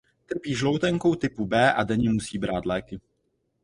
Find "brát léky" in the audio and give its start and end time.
2.37-2.99